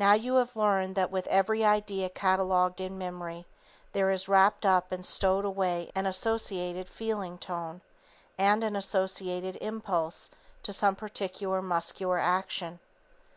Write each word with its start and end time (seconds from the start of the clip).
__Now, 0.04 0.20
you 0.20 0.34
have 0.34 0.56
learned 0.56 0.96
that 0.96 1.12
with 1.12 1.28
every 1.28 1.64
idea 1.64 2.08
catalogued 2.08 2.80
in 2.80 2.98
memory, 2.98 3.46
there 3.92 4.10
is 4.10 4.26
wrapped 4.28 4.66
up 4.66 4.90
and 4.90 5.06
stowed 5.06 5.44
away 5.44 5.92
an 5.94 6.04
associated 6.06 6.88
"feeling 6.88 7.38
tone" 7.38 7.80
and 8.36 8.64
an 8.64 8.74
associated 8.74 9.54
impulse 9.60 10.30
to 10.64 10.72
some 10.72 10.96
particular 10.96 11.62
muscular 11.62 12.18
action. 12.18 12.80